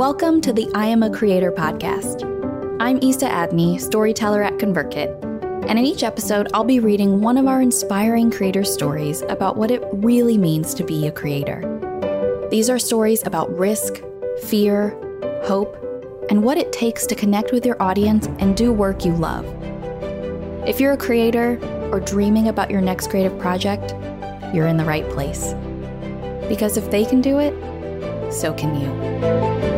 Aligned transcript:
Welcome 0.00 0.40
to 0.40 0.52
the 0.54 0.66
I 0.74 0.86
Am 0.86 1.02
a 1.02 1.10
Creator 1.10 1.52
podcast. 1.52 2.24
I'm 2.80 2.98
Isa 3.02 3.26
Adney, 3.26 3.78
storyteller 3.78 4.42
at 4.42 4.54
ConvertKit, 4.54 5.66
and 5.68 5.78
in 5.78 5.84
each 5.84 6.02
episode, 6.02 6.48
I'll 6.54 6.64
be 6.64 6.80
reading 6.80 7.20
one 7.20 7.36
of 7.36 7.46
our 7.46 7.60
inspiring 7.60 8.30
creator 8.30 8.64
stories 8.64 9.20
about 9.28 9.58
what 9.58 9.70
it 9.70 9.82
really 9.92 10.38
means 10.38 10.72
to 10.72 10.84
be 10.84 11.06
a 11.06 11.12
creator. 11.12 12.48
These 12.50 12.70
are 12.70 12.78
stories 12.78 13.22
about 13.26 13.54
risk, 13.58 14.02
fear, 14.44 14.96
hope, 15.44 15.76
and 16.30 16.42
what 16.42 16.56
it 16.56 16.72
takes 16.72 17.04
to 17.04 17.14
connect 17.14 17.52
with 17.52 17.66
your 17.66 17.76
audience 17.82 18.26
and 18.38 18.56
do 18.56 18.72
work 18.72 19.04
you 19.04 19.12
love. 19.12 19.44
If 20.66 20.80
you're 20.80 20.92
a 20.92 20.96
creator 20.96 21.58
or 21.92 22.00
dreaming 22.00 22.48
about 22.48 22.70
your 22.70 22.80
next 22.80 23.10
creative 23.10 23.38
project, 23.38 23.90
you're 24.54 24.66
in 24.66 24.78
the 24.78 24.84
right 24.86 25.06
place. 25.10 25.52
Because 26.48 26.78
if 26.78 26.90
they 26.90 27.04
can 27.04 27.20
do 27.20 27.38
it, 27.38 27.52
so 28.32 28.54
can 28.54 28.80
you. 28.80 29.69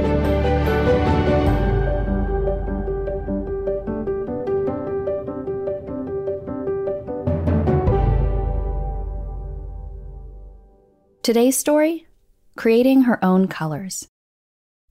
Today's 11.23 11.57
story 11.57 12.09
creating 12.57 13.03
her 13.03 13.25
own 13.25 13.47
colors. 13.47 14.09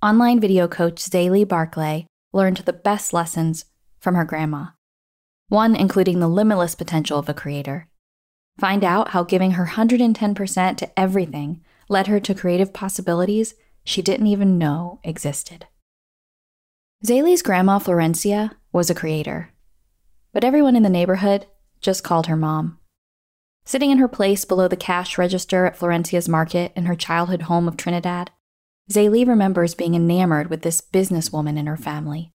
Online 0.02 0.40
video 0.40 0.66
coach 0.66 0.96
Zaylee 0.96 1.46
Barclay 1.46 2.08
learned 2.32 2.56
the 2.60 2.72
best 2.72 3.12
lessons 3.12 3.66
from 4.00 4.16
her 4.16 4.24
grandma, 4.24 4.68
one 5.50 5.76
including 5.76 6.22
the 6.22 6.30
limitless 6.30 6.74
potential 6.74 7.20
of 7.20 7.28
a 7.28 7.34
creator. 7.34 7.90
Find 8.58 8.82
out 8.86 9.10
how 9.10 9.26
giving 9.26 9.52
her 9.52 9.66
110% 9.66 10.78
to 10.78 10.98
everything 10.98 11.66
led 11.90 12.08
her 12.08 12.22
to 12.22 12.34
creative 12.34 12.72
possibilities 12.72 13.54
she 13.84 14.02
didn't 14.02 14.28
even 14.28 14.58
know 14.58 15.02
existed. 15.04 15.68
Zaylee's 17.06 17.42
grandma, 17.42 17.78
Florencia, 17.78 18.52
was 18.72 18.90
a 18.90 18.96
creator, 18.96 19.50
but 20.32 20.46
everyone 20.46 20.78
in 20.78 20.84
the 20.84 20.90
neighborhood 20.90 21.48
just 21.82 22.06
called 22.06 22.28
her 22.28 22.38
mom. 22.38 22.78
Sitting 23.66 23.92
in 23.92 24.00
her 24.00 24.08
place 24.08 24.46
below 24.46 24.68
the 24.68 24.76
cash 24.76 25.18
register 25.18 25.66
at 25.66 25.78
Florencia's 25.78 26.28
market 26.28 26.72
in 26.76 26.86
her 26.86 26.96
childhood 26.96 27.44
home 27.44 27.68
of 27.68 27.78
Trinidad, 27.78 28.32
Zaylee 28.92 29.28
remembers 29.28 29.76
being 29.76 29.96
enamored 29.96 30.50
with 30.50 30.64
this 30.64 30.82
businesswoman 30.82 31.58
in 31.58 31.68
her 31.68 31.78
family. 31.78 32.32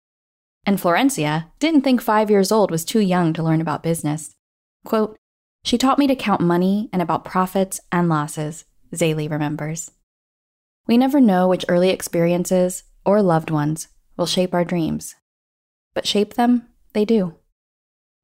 And 0.65 0.79
Florencia 0.79 1.51
didn't 1.59 1.81
think 1.81 2.01
five 2.01 2.29
years 2.29 2.51
old 2.51 2.71
was 2.71 2.85
too 2.85 2.99
young 2.99 3.33
to 3.33 3.43
learn 3.43 3.61
about 3.61 3.83
business. 3.83 4.35
Quote, 4.85 5.17
She 5.63 5.77
taught 5.77 5.99
me 5.99 6.07
to 6.07 6.15
count 6.15 6.41
money 6.41 6.89
and 6.93 7.01
about 7.01 7.25
profits 7.25 7.79
and 7.91 8.07
losses, 8.07 8.65
Zaylee 8.93 9.29
remembers. 9.29 9.91
We 10.87 10.97
never 10.97 11.19
know 11.19 11.47
which 11.47 11.65
early 11.67 11.89
experiences 11.89 12.83
or 13.05 13.21
loved 13.21 13.49
ones 13.49 13.87
will 14.17 14.25
shape 14.25 14.53
our 14.53 14.63
dreams, 14.63 15.15
but 15.93 16.07
shape 16.07 16.35
them, 16.35 16.67
they 16.93 17.05
do. 17.05 17.35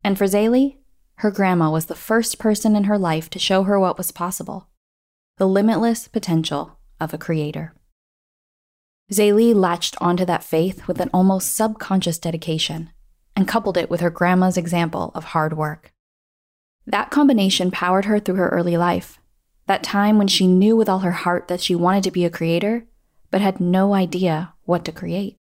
And 0.03 0.17
for 0.17 0.25
Zaylee, 0.25 0.77
her 1.22 1.30
grandma 1.30 1.69
was 1.69 1.86
the 1.86 1.94
first 1.94 2.39
person 2.39 2.75
in 2.75 2.86
her 2.86 2.97
life 2.97 3.30
to 3.30 3.38
show 3.38 3.61
her 3.61 3.80
what 3.80 3.95
was 3.95 4.11
possible 4.11 4.67
the 5.38 5.47
limitless 5.47 6.08
potential 6.08 6.80
of 7.00 7.13
a 7.13 7.17
creator. 7.17 7.73
Zaylee 9.11 9.53
latched 9.53 9.95
onto 10.00 10.25
that 10.25 10.44
faith 10.44 10.88
with 10.88 11.00
an 11.00 11.09
almost 11.13 11.55
subconscious 11.55 12.17
dedication 12.17 12.89
and 13.36 13.47
coupled 13.47 13.78
it 13.78 13.89
with 13.89 14.02
her 14.02 14.09
grandma's 14.09 14.58
example 14.58 15.11
of 15.13 15.25
hard 15.25 15.58
work. 15.58 15.94
That 16.88 17.11
combination 17.11 17.72
powered 17.72 18.06
her 18.06 18.19
through 18.19 18.35
her 18.35 18.50
early 18.50 18.78
life, 18.78 19.19
that 19.67 19.83
time 19.83 20.17
when 20.17 20.28
she 20.28 20.47
knew 20.47 20.75
with 20.75 20.89
all 20.89 21.00
her 21.00 21.11
heart 21.11 21.47
that 21.50 21.61
she 21.61 21.75
wanted 21.75 22.03
to 22.03 22.11
be 22.11 22.25
a 22.25 22.30
creator, 22.31 22.85
but 23.30 23.41
had 23.41 23.59
no 23.59 23.94
idea 23.94 24.53
what 24.63 24.83
to 24.85 24.91
create. 24.91 25.38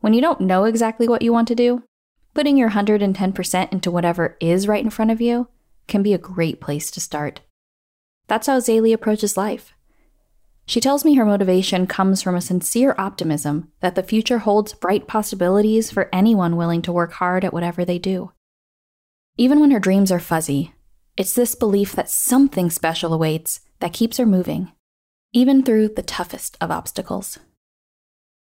When 0.00 0.12
you 0.12 0.20
don't 0.20 0.42
know 0.42 0.64
exactly 0.64 1.08
what 1.08 1.22
you 1.22 1.32
want 1.32 1.48
to 1.48 1.54
do, 1.54 1.84
Putting 2.34 2.56
your 2.56 2.70
110% 2.70 3.72
into 3.72 3.90
whatever 3.90 4.36
is 4.40 4.68
right 4.68 4.84
in 4.84 4.90
front 4.90 5.10
of 5.10 5.20
you 5.20 5.48
can 5.88 6.02
be 6.02 6.14
a 6.14 6.18
great 6.18 6.60
place 6.60 6.90
to 6.92 7.00
start. 7.00 7.40
That's 8.28 8.46
how 8.46 8.60
Zaylee 8.60 8.94
approaches 8.94 9.36
life. 9.36 9.74
She 10.66 10.80
tells 10.80 11.04
me 11.04 11.14
her 11.14 11.24
motivation 11.24 11.88
comes 11.88 12.22
from 12.22 12.36
a 12.36 12.40
sincere 12.40 12.94
optimism 12.96 13.72
that 13.80 13.96
the 13.96 14.04
future 14.04 14.38
holds 14.38 14.72
bright 14.72 15.08
possibilities 15.08 15.90
for 15.90 16.08
anyone 16.12 16.56
willing 16.56 16.80
to 16.82 16.92
work 16.92 17.14
hard 17.14 17.44
at 17.44 17.52
whatever 17.52 17.84
they 17.84 17.98
do. 17.98 18.30
Even 19.36 19.58
when 19.58 19.72
her 19.72 19.80
dreams 19.80 20.12
are 20.12 20.20
fuzzy, 20.20 20.72
it's 21.16 21.34
this 21.34 21.56
belief 21.56 21.92
that 21.96 22.08
something 22.08 22.70
special 22.70 23.12
awaits 23.12 23.60
that 23.80 23.92
keeps 23.92 24.18
her 24.18 24.26
moving, 24.26 24.70
even 25.32 25.64
through 25.64 25.88
the 25.88 26.02
toughest 26.02 26.56
of 26.60 26.70
obstacles. 26.70 27.40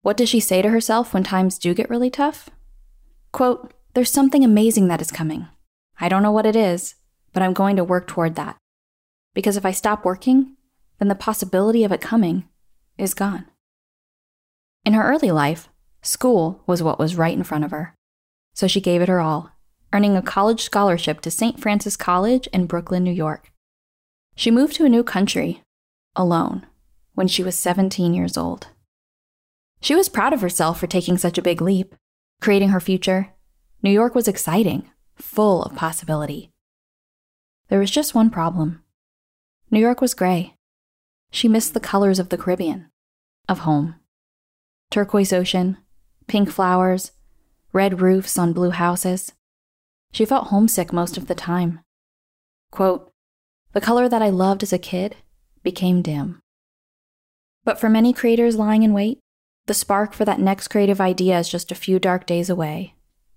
What 0.03 0.17
does 0.17 0.29
she 0.29 0.39
say 0.39 0.63
to 0.63 0.69
herself 0.69 1.13
when 1.13 1.25
times 1.25 1.59
do 1.59 1.75
get 1.75 1.91
really 1.91 2.11
tough? 2.11 2.49
Quote, 3.35 3.75
There's 3.95 4.13
something 4.13 4.45
amazing 4.45 4.87
that 4.87 5.01
is 5.01 5.11
coming. 5.11 5.49
I 5.99 6.09
don't 6.09 6.23
know 6.23 6.31
what 6.31 6.47
it 6.47 6.55
is, 6.55 6.95
but 7.33 7.43
I'm 7.43 7.53
going 7.53 7.75
to 7.75 7.83
work 7.83 8.07
toward 8.07 8.37
that. 8.37 8.57
Because 9.35 9.57
if 9.57 9.67
I 9.67 9.73
stop 9.73 10.05
working, 10.05 10.55
then 11.01 11.09
the 11.09 11.17
possibility 11.17 11.83
of 11.83 11.91
it 11.91 12.01
coming 12.01 12.49
is 12.97 13.13
gone. 13.13 13.47
In 14.85 14.93
her 14.93 15.03
early 15.03 15.33
life, 15.33 15.69
school 16.01 16.63
was 16.69 16.81
what 16.81 17.01
was 17.01 17.17
right 17.17 17.37
in 17.37 17.43
front 17.43 17.65
of 17.65 17.73
her. 17.73 17.97
So 18.55 18.69
she 18.69 18.81
gave 18.81 19.03
it 19.03 19.09
her 19.09 19.19
all, 19.19 19.51
earning 19.93 20.17
a 20.17 20.23
college 20.23 20.63
scholarship 20.63 21.21
to 21.23 21.31
St. 21.33 21.59
Francis 21.59 21.97
College 21.97 22.47
in 22.53 22.67
Brooklyn, 22.67 23.03
New 23.03 23.11
York. 23.11 23.51
She 24.37 24.53
moved 24.53 24.77
to 24.77 24.85
a 24.85 24.89
new 24.89 25.03
country, 25.03 25.61
alone, 26.15 26.67
when 27.15 27.27
she 27.27 27.43
was 27.43 27.57
17 27.57 28.15
years 28.15 28.37
old. 28.37 28.69
She 29.81 29.97
was 29.97 30.09
proud 30.09 30.33
of 30.33 30.41
herself 30.41 30.79
for 30.79 30.87
taking 30.87 31.19
such 31.19 31.37
a 31.37 31.43
big 31.43 31.61
leap, 31.61 31.97
creating 32.45 32.69
her 32.69 32.81
future, 32.81 33.31
New 33.83 33.91
York 33.91 34.15
was 34.15 34.29
exciting, 34.29 34.91
full 35.15 35.63
of 35.63 35.75
possibility. 35.75 36.51
There 37.71 37.79
was 37.79 37.91
just 37.91 38.15
one 38.15 38.29
problem 38.29 38.83
New 39.71 39.81
York 39.81 40.03
was 40.03 40.13
gray. 40.13 40.55
She 41.31 41.49
missed 41.49 41.73
the 41.73 41.81
colors 41.81 42.19
of 42.19 42.29
the 42.29 42.37
Caribbean, 42.37 42.91
of 43.49 43.61
home. 43.61 43.95
Turquoise 44.91 45.33
ocean, 45.33 45.79
pink 46.27 46.51
flowers, 46.51 47.13
red 47.73 48.03
roofs 48.03 48.37
on 48.37 48.53
blue 48.53 48.73
houses. 48.73 49.33
She 50.13 50.27
felt 50.27 50.49
homesick 50.49 50.93
most 50.93 51.17
of 51.17 51.29
the 51.29 51.35
time. 51.35 51.81
Quote, 52.71 53.11
the 53.73 53.81
color 53.81 54.07
that 54.07 54.21
I 54.21 54.29
loved 54.29 54.63
as 54.63 54.73
a 54.75 54.79
kid 54.79 55.17
became 55.63 56.03
dim. 56.03 56.43
But 57.65 57.81
for 57.81 57.89
many 57.89 58.13
creators 58.13 58.57
lying 58.57 58.83
in 58.83 58.93
wait, 58.93 59.24
the 59.67 59.75
spark 59.75 60.13
for 60.13 60.25
that 60.25 60.41
next 60.41 60.69
creative 60.69 61.01
idea 61.01 61.39
is 61.39 61.49
just 61.49 61.73
a 61.73 61.77
few 61.77 61.99
dark 61.99 62.27
days 62.27 62.51
away, 62.51 62.95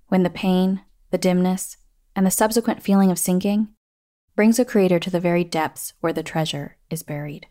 when 0.07 0.23
the 0.23 0.29
pain, 0.29 0.81
the 1.11 1.17
dimness, 1.17 1.77
and 2.15 2.25
the 2.25 2.31
subsequent 2.31 2.83
feeling 2.83 3.11
of 3.11 3.19
sinking 3.19 3.69
brings 4.35 4.59
a 4.59 4.65
creator 4.65 4.99
to 4.99 5.09
the 5.09 5.19
very 5.19 5.43
depths 5.43 5.93
where 5.99 6.13
the 6.13 6.23
treasure 6.23 6.77
is 6.89 7.01
buried. 7.01 7.47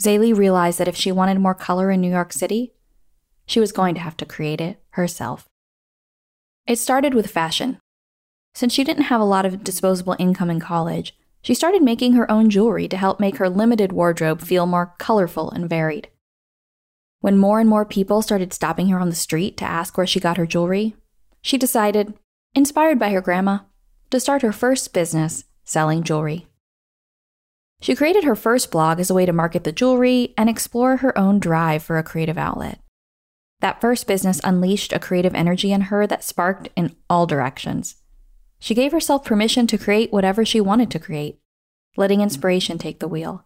Zaylee 0.00 0.36
realized 0.36 0.78
that 0.78 0.88
if 0.88 0.96
she 0.96 1.12
wanted 1.12 1.38
more 1.38 1.54
color 1.54 1.90
in 1.90 2.00
New 2.00 2.10
York 2.10 2.32
City, 2.32 2.72
she 3.46 3.60
was 3.60 3.72
going 3.72 3.94
to 3.94 4.00
have 4.00 4.16
to 4.16 4.24
create 4.24 4.60
it 4.60 4.80
herself. 4.90 5.46
It 6.66 6.76
started 6.76 7.14
with 7.14 7.30
fashion. 7.30 7.78
Since 8.54 8.72
she 8.72 8.84
didn't 8.84 9.04
have 9.04 9.20
a 9.20 9.24
lot 9.24 9.44
of 9.44 9.62
disposable 9.62 10.16
income 10.18 10.50
in 10.50 10.60
college, 10.60 11.16
she 11.42 11.54
started 11.54 11.82
making 11.82 12.14
her 12.14 12.30
own 12.30 12.50
jewelry 12.50 12.88
to 12.88 12.96
help 12.96 13.20
make 13.20 13.36
her 13.36 13.48
limited 13.48 13.92
wardrobe 13.92 14.40
feel 14.40 14.66
more 14.66 14.94
colorful 14.98 15.50
and 15.50 15.68
varied. 15.68 16.08
When 17.20 17.36
more 17.36 17.60
and 17.60 17.68
more 17.68 17.84
people 17.84 18.22
started 18.22 18.52
stopping 18.52 18.88
her 18.88 18.98
on 18.98 19.10
the 19.10 19.14
street 19.14 19.56
to 19.58 19.64
ask 19.64 19.96
where 19.96 20.06
she 20.06 20.20
got 20.20 20.38
her 20.38 20.46
jewelry, 20.46 20.96
she 21.42 21.58
decided, 21.58 22.14
inspired 22.54 22.98
by 22.98 23.10
her 23.10 23.20
grandma, 23.20 23.60
to 24.10 24.18
start 24.18 24.42
her 24.42 24.52
first 24.52 24.94
business 24.94 25.44
selling 25.64 26.02
jewelry. 26.02 26.46
She 27.82 27.94
created 27.94 28.24
her 28.24 28.34
first 28.34 28.70
blog 28.70 29.00
as 29.00 29.10
a 29.10 29.14
way 29.14 29.26
to 29.26 29.32
market 29.32 29.64
the 29.64 29.72
jewelry 29.72 30.34
and 30.36 30.48
explore 30.48 30.96
her 30.98 31.16
own 31.16 31.38
drive 31.38 31.82
for 31.82 31.98
a 31.98 32.02
creative 32.02 32.38
outlet. 32.38 32.80
That 33.60 33.80
first 33.80 34.06
business 34.06 34.40
unleashed 34.42 34.92
a 34.92 34.98
creative 34.98 35.34
energy 35.34 35.72
in 35.72 35.82
her 35.82 36.06
that 36.06 36.24
sparked 36.24 36.70
in 36.74 36.96
all 37.08 37.26
directions. 37.26 37.96
She 38.58 38.74
gave 38.74 38.92
herself 38.92 39.24
permission 39.24 39.66
to 39.68 39.78
create 39.78 40.12
whatever 40.12 40.44
she 40.44 40.60
wanted 40.60 40.90
to 40.90 40.98
create, 40.98 41.38
letting 41.96 42.22
inspiration 42.22 42.78
take 42.78 43.00
the 43.00 43.08
wheel. 43.08 43.44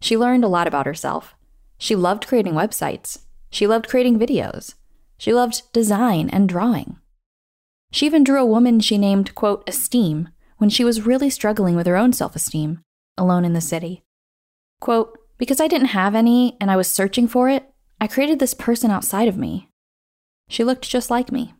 She 0.00 0.16
learned 0.16 0.44
a 0.44 0.48
lot 0.48 0.66
about 0.66 0.86
herself 0.86 1.34
she 1.78 1.94
loved 1.94 2.26
creating 2.26 2.54
websites. 2.54 3.20
She 3.50 3.66
loved 3.66 3.88
creating 3.88 4.18
videos. 4.18 4.74
She 5.16 5.32
loved 5.32 5.62
design 5.72 6.28
and 6.30 6.48
drawing. 6.48 6.98
She 7.90 8.06
even 8.06 8.24
drew 8.24 8.40
a 8.40 8.46
woman 8.46 8.80
she 8.80 8.98
named, 8.98 9.34
quote, 9.34 9.66
Esteem, 9.66 10.28
when 10.58 10.68
she 10.68 10.84
was 10.84 11.06
really 11.06 11.30
struggling 11.30 11.76
with 11.76 11.86
her 11.86 11.96
own 11.96 12.12
self 12.12 12.36
esteem, 12.36 12.82
alone 13.16 13.44
in 13.44 13.52
the 13.52 13.60
city. 13.60 14.02
Quote, 14.80 15.18
Because 15.38 15.60
I 15.60 15.68
didn't 15.68 15.88
have 15.88 16.14
any 16.14 16.56
and 16.60 16.70
I 16.70 16.76
was 16.76 16.88
searching 16.88 17.26
for 17.26 17.48
it, 17.48 17.64
I 18.00 18.06
created 18.06 18.38
this 18.38 18.54
person 18.54 18.90
outside 18.90 19.28
of 19.28 19.38
me. 19.38 19.70
She 20.48 20.64
looked 20.64 20.88
just 20.88 21.10
like 21.10 21.32
me. 21.32 21.54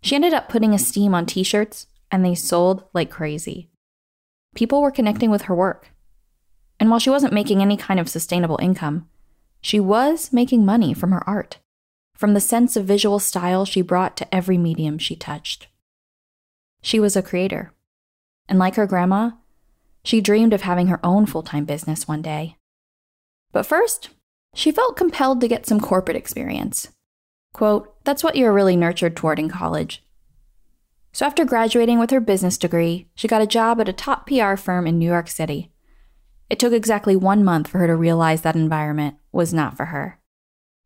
She 0.00 0.14
ended 0.14 0.34
up 0.34 0.48
putting 0.48 0.74
Esteem 0.74 1.14
on 1.14 1.24
t 1.24 1.42
shirts, 1.42 1.86
and 2.10 2.24
they 2.24 2.34
sold 2.34 2.84
like 2.92 3.10
crazy. 3.10 3.70
People 4.54 4.82
were 4.82 4.90
connecting 4.90 5.30
with 5.30 5.42
her 5.42 5.54
work. 5.54 5.93
And 6.78 6.90
while 6.90 6.98
she 6.98 7.10
wasn't 7.10 7.32
making 7.32 7.62
any 7.62 7.76
kind 7.76 8.00
of 8.00 8.08
sustainable 8.08 8.58
income, 8.60 9.08
she 9.60 9.80
was 9.80 10.32
making 10.32 10.66
money 10.66 10.92
from 10.92 11.12
her 11.12 11.26
art, 11.28 11.58
from 12.14 12.34
the 12.34 12.40
sense 12.40 12.76
of 12.76 12.84
visual 12.84 13.18
style 13.18 13.64
she 13.64 13.80
brought 13.82 14.16
to 14.18 14.34
every 14.34 14.58
medium 14.58 14.98
she 14.98 15.16
touched. 15.16 15.68
She 16.82 17.00
was 17.00 17.16
a 17.16 17.22
creator, 17.22 17.72
and 18.48 18.58
like 18.58 18.74
her 18.74 18.86
grandma, 18.86 19.30
she 20.02 20.20
dreamed 20.20 20.52
of 20.52 20.62
having 20.62 20.88
her 20.88 21.00
own 21.02 21.24
full 21.24 21.42
time 21.42 21.64
business 21.64 22.06
one 22.06 22.20
day. 22.20 22.56
But 23.52 23.64
first, 23.64 24.10
she 24.54 24.70
felt 24.70 24.96
compelled 24.96 25.40
to 25.40 25.48
get 25.48 25.66
some 25.66 25.80
corporate 25.80 26.16
experience. 26.16 26.88
Quote, 27.54 28.04
that's 28.04 28.22
what 28.22 28.36
you're 28.36 28.52
really 28.52 28.76
nurtured 28.76 29.16
toward 29.16 29.38
in 29.38 29.48
college. 29.48 30.04
So 31.12 31.24
after 31.24 31.44
graduating 31.44 31.98
with 31.98 32.10
her 32.10 32.20
business 32.20 32.58
degree, 32.58 33.08
she 33.14 33.28
got 33.28 33.40
a 33.40 33.46
job 33.46 33.80
at 33.80 33.88
a 33.88 33.92
top 33.92 34.26
PR 34.26 34.56
firm 34.56 34.86
in 34.86 34.98
New 34.98 35.08
York 35.08 35.28
City. 35.28 35.70
It 36.50 36.58
took 36.58 36.72
exactly 36.72 37.16
one 37.16 37.44
month 37.44 37.68
for 37.68 37.78
her 37.78 37.86
to 37.86 37.96
realize 37.96 38.42
that 38.42 38.56
environment 38.56 39.16
was 39.32 39.54
not 39.54 39.76
for 39.76 39.86
her. 39.86 40.20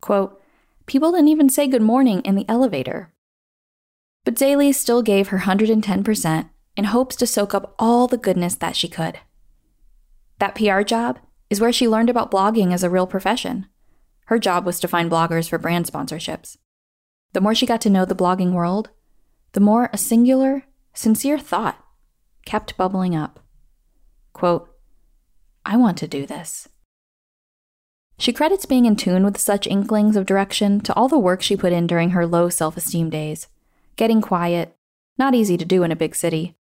Quote, 0.00 0.40
people 0.86 1.12
didn't 1.12 1.28
even 1.28 1.48
say 1.48 1.66
good 1.66 1.82
morning 1.82 2.20
in 2.22 2.34
the 2.34 2.48
elevator. 2.48 3.12
But 4.24 4.36
Zaylee 4.36 4.74
still 4.74 5.02
gave 5.02 5.28
her 5.28 5.38
110% 5.38 6.50
in 6.76 6.84
hopes 6.84 7.16
to 7.16 7.26
soak 7.26 7.54
up 7.54 7.74
all 7.78 8.06
the 8.06 8.16
goodness 8.16 8.54
that 8.56 8.76
she 8.76 8.88
could. 8.88 9.18
That 10.38 10.54
PR 10.54 10.82
job 10.82 11.18
is 11.50 11.60
where 11.60 11.72
she 11.72 11.88
learned 11.88 12.10
about 12.10 12.30
blogging 12.30 12.72
as 12.72 12.82
a 12.82 12.90
real 12.90 13.06
profession. 13.06 13.66
Her 14.26 14.38
job 14.38 14.64
was 14.64 14.78
to 14.80 14.88
find 14.88 15.10
bloggers 15.10 15.48
for 15.48 15.58
brand 15.58 15.86
sponsorships. 15.86 16.56
The 17.32 17.40
more 17.40 17.54
she 17.54 17.66
got 17.66 17.80
to 17.82 17.90
know 17.90 18.04
the 18.04 18.14
blogging 18.14 18.52
world, 18.52 18.90
the 19.52 19.60
more 19.60 19.90
a 19.92 19.98
singular, 19.98 20.64
sincere 20.94 21.38
thought 21.38 21.82
kept 22.44 22.76
bubbling 22.76 23.16
up. 23.16 23.40
Quote, 24.32 24.70
I 25.68 25.76
want 25.76 25.98
to 25.98 26.08
do 26.08 26.24
this. 26.24 26.66
She 28.18 28.32
credits 28.32 28.64
being 28.64 28.86
in 28.86 28.96
tune 28.96 29.22
with 29.22 29.36
such 29.36 29.66
inklings 29.66 30.16
of 30.16 30.24
direction 30.24 30.80
to 30.80 30.94
all 30.94 31.08
the 31.08 31.18
work 31.18 31.42
she 31.42 31.58
put 31.58 31.74
in 31.74 31.86
during 31.86 32.10
her 32.10 32.26
low 32.26 32.48
self 32.48 32.78
esteem 32.78 33.10
days. 33.10 33.48
Getting 33.96 34.22
quiet, 34.22 34.74
not 35.18 35.34
easy 35.34 35.58
to 35.58 35.66
do 35.66 35.82
in 35.82 35.92
a 35.92 35.96
big 35.96 36.16
city. 36.16 36.56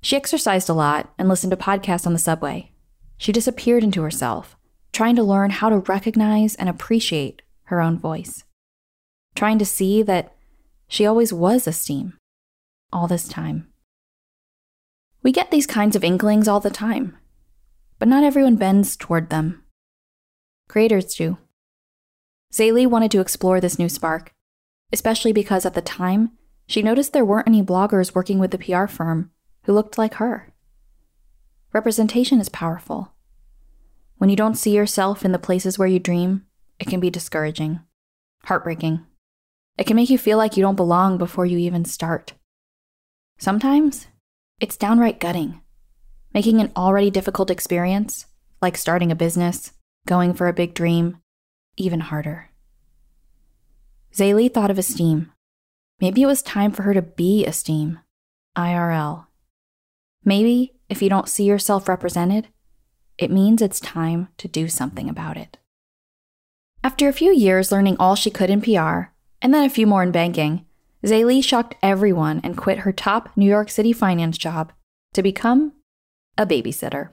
She 0.00 0.14
exercised 0.14 0.68
a 0.68 0.74
lot 0.74 1.12
and 1.18 1.28
listened 1.28 1.50
to 1.50 1.56
podcasts 1.56 2.06
on 2.06 2.12
the 2.12 2.20
subway. 2.20 2.70
She 3.18 3.32
disappeared 3.32 3.82
into 3.82 4.02
herself, 4.02 4.56
trying 4.92 5.16
to 5.16 5.24
learn 5.24 5.50
how 5.50 5.68
to 5.68 5.78
recognize 5.78 6.54
and 6.54 6.68
appreciate 6.68 7.42
her 7.64 7.80
own 7.80 7.98
voice. 7.98 8.44
Trying 9.34 9.58
to 9.58 9.66
see 9.66 10.04
that 10.04 10.36
she 10.86 11.04
always 11.04 11.32
was 11.32 11.66
esteem, 11.66 12.16
all 12.92 13.08
this 13.08 13.26
time. 13.26 13.66
We 15.24 15.32
get 15.32 15.50
these 15.50 15.66
kinds 15.66 15.96
of 15.96 16.04
inklings 16.04 16.46
all 16.46 16.60
the 16.60 16.70
time, 16.70 17.16
but 18.00 18.08
not 18.08 18.24
everyone 18.24 18.56
bends 18.56 18.96
toward 18.96 19.28
them. 19.28 19.62
Creators 20.68 21.14
do. 21.14 21.36
Zaylee 22.52 22.86
wanted 22.86 23.10
to 23.12 23.20
explore 23.20 23.60
this 23.60 23.78
new 23.78 23.90
spark, 23.90 24.32
especially 24.90 25.32
because 25.32 25.66
at 25.66 25.74
the 25.74 25.82
time, 25.82 26.32
she 26.66 26.82
noticed 26.82 27.12
there 27.12 27.24
weren't 27.24 27.46
any 27.46 27.62
bloggers 27.62 28.14
working 28.14 28.38
with 28.38 28.52
the 28.52 28.58
PR 28.58 28.86
firm 28.86 29.30
who 29.64 29.74
looked 29.74 29.98
like 29.98 30.14
her. 30.14 30.48
Representation 31.74 32.40
is 32.40 32.48
powerful. 32.48 33.12
When 34.16 34.30
you 34.30 34.36
don't 34.36 34.56
see 34.56 34.74
yourself 34.74 35.24
in 35.24 35.32
the 35.32 35.38
places 35.38 35.78
where 35.78 35.86
you 35.86 35.98
dream, 35.98 36.46
it 36.78 36.86
can 36.86 37.00
be 37.00 37.10
discouraging, 37.10 37.80
heartbreaking. 38.44 39.04
It 39.76 39.86
can 39.86 39.96
make 39.96 40.08
you 40.08 40.18
feel 40.18 40.38
like 40.38 40.56
you 40.56 40.62
don't 40.62 40.74
belong 40.74 41.18
before 41.18 41.44
you 41.44 41.58
even 41.58 41.84
start. 41.84 42.32
Sometimes, 43.38 44.06
it's 44.58 44.76
downright 44.76 45.20
gutting 45.20 45.60
making 46.32 46.60
an 46.60 46.72
already 46.76 47.10
difficult 47.10 47.50
experience, 47.50 48.26
like 48.62 48.76
starting 48.76 49.10
a 49.10 49.16
business, 49.16 49.72
going 50.06 50.34
for 50.34 50.48
a 50.48 50.52
big 50.52 50.74
dream, 50.74 51.18
even 51.76 52.00
harder. 52.00 52.50
Zaylee 54.14 54.52
thought 54.52 54.70
of 54.70 54.78
esteem. 54.78 55.32
Maybe 56.00 56.22
it 56.22 56.26
was 56.26 56.42
time 56.42 56.72
for 56.72 56.82
her 56.82 56.94
to 56.94 57.02
be 57.02 57.44
esteem, 57.44 58.00
IRL. 58.56 59.26
Maybe 60.24 60.74
if 60.88 61.02
you 61.02 61.08
don't 61.08 61.28
see 61.28 61.44
yourself 61.44 61.88
represented, 61.88 62.48
it 63.18 63.30
means 63.30 63.62
it's 63.62 63.80
time 63.80 64.28
to 64.38 64.48
do 64.48 64.68
something 64.68 65.08
about 65.08 65.36
it. 65.36 65.58
After 66.82 67.08
a 67.08 67.12
few 67.12 67.32
years 67.32 67.70
learning 67.70 67.96
all 67.98 68.14
she 68.14 68.30
could 68.30 68.50
in 68.50 68.62
PR, 68.62 69.12
and 69.42 69.52
then 69.54 69.64
a 69.64 69.70
few 69.70 69.86
more 69.86 70.02
in 70.02 70.10
banking, 70.10 70.64
Zaylee 71.04 71.44
shocked 71.44 71.76
everyone 71.82 72.40
and 72.42 72.56
quit 72.56 72.78
her 72.78 72.92
top 72.92 73.36
New 73.36 73.46
York 73.48 73.70
City 73.70 73.92
finance 73.92 74.36
job 74.36 74.72
to 75.12 75.22
become 75.22 75.72
a 76.40 76.46
babysitter. 76.46 77.10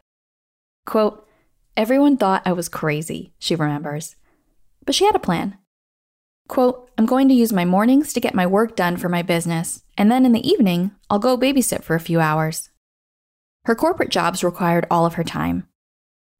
Quote, 0.85 1.27
Everyone 1.75 2.15
thought 2.15 2.41
I 2.45 2.53
was 2.53 2.69
crazy, 2.69 3.33
she 3.37 3.55
remembers. 3.55 4.15
But 4.85 4.95
she 4.95 5.05
had 5.05 5.15
a 5.15 5.19
plan. 5.19 5.57
Quote, 6.47 6.89
I'm 6.97 7.05
going 7.05 7.27
to 7.27 7.33
use 7.35 7.51
my 7.51 7.65
mornings 7.65 8.13
to 8.13 8.21
get 8.21 8.33
my 8.33 8.47
work 8.47 8.77
done 8.77 8.95
for 8.95 9.09
my 9.09 9.21
business, 9.21 9.83
and 9.97 10.09
then 10.09 10.25
in 10.25 10.31
the 10.31 10.47
evening, 10.47 10.91
I'll 11.09 11.19
go 11.19 11.37
babysit 11.37 11.83
for 11.83 11.93
a 11.93 11.99
few 11.99 12.21
hours. 12.21 12.69
Her 13.65 13.75
corporate 13.75 14.09
jobs 14.09 14.45
required 14.45 14.87
all 14.89 15.05
of 15.05 15.15
her 15.15 15.25
time. 15.25 15.67